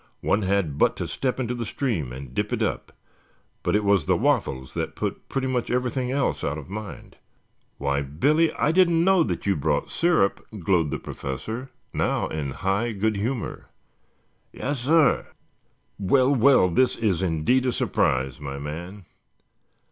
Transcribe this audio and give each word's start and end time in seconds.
One 0.21 0.41
had 0.41 0.79
but 0.79 0.95
to 0.95 1.07
step 1.07 1.37
to 1.37 1.53
the 1.53 1.63
stream 1.63 2.11
and 2.11 2.33
dip 2.33 2.51
it 2.51 2.63
up, 2.63 2.91
but 3.61 3.75
it 3.75 3.83
was 3.83 4.07
the 4.07 4.17
waffles 4.17 4.73
that 4.73 4.95
put 4.95 5.29
pretty 5.29 5.45
much 5.45 5.69
everything 5.69 6.11
else 6.11 6.43
out 6.43 6.57
of 6.57 6.71
mind. 6.71 7.17
"Why, 7.77 8.01
Billy, 8.01 8.51
I 8.53 8.71
didn't 8.71 9.03
know 9.03 9.21
that 9.21 9.45
you 9.45 9.55
brought 9.55 9.91
syrup," 9.91 10.43
glowed 10.57 10.89
the 10.89 10.97
Professor, 10.97 11.69
now 11.93 12.27
in 12.29 12.49
high 12.49 12.93
good 12.93 13.15
humor. 13.17 13.69
"Yassir." 14.51 15.27
"Well, 15.99 16.33
well! 16.33 16.67
This 16.69 16.95
is 16.95 17.21
indeed 17.21 17.67
a 17.67 17.71
surprise, 17.71 18.39
my 18.39 18.57
man." 18.57 19.05